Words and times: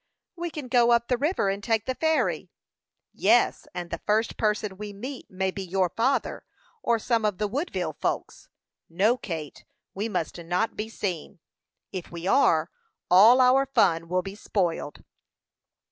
"We 0.35 0.49
can 0.49 0.67
go 0.67 0.89
up 0.91 1.09
the 1.09 1.17
river 1.19 1.47
and 1.49 1.61
take 1.63 1.85
the 1.85 1.93
ferry." 1.93 2.49
"Yes; 3.13 3.67
and 3.71 3.91
the 3.91 4.01
first 4.07 4.35
person 4.35 4.77
we 4.77 4.93
meet 4.93 5.29
may 5.29 5.51
be 5.51 5.61
your 5.61 5.89
father, 5.89 6.43
or 6.81 6.97
some 6.97 7.23
of 7.23 7.37
the 7.37 7.47
Woodville 7.47 7.93
folks. 7.93 8.49
No, 8.89 9.15
Kate, 9.15 9.63
we 9.93 10.09
must 10.09 10.39
not 10.39 10.75
be 10.75 10.89
seen; 10.89 11.37
if 11.91 12.11
we 12.11 12.25
are, 12.25 12.71
all 13.11 13.39
our 13.41 13.67
fun 13.67 14.07
will 14.09 14.23
be 14.23 14.33
spoiled." 14.33 15.03